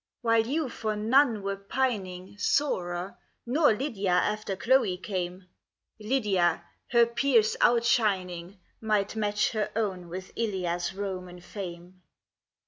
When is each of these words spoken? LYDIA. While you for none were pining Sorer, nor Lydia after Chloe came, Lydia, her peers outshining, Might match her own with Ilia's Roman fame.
LYDIA. 0.23 0.23
While 0.23 0.47
you 0.63 0.67
for 0.69 0.95
none 0.95 1.43
were 1.43 1.55
pining 1.57 2.35
Sorer, 2.39 3.19
nor 3.45 3.71
Lydia 3.71 4.13
after 4.13 4.55
Chloe 4.55 4.97
came, 4.97 5.45
Lydia, 5.99 6.65
her 6.89 7.05
peers 7.05 7.55
outshining, 7.61 8.57
Might 8.81 9.15
match 9.15 9.51
her 9.51 9.69
own 9.75 10.09
with 10.09 10.31
Ilia's 10.35 10.95
Roman 10.95 11.39
fame. 11.39 12.01